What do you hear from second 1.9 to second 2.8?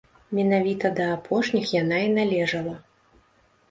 і належала.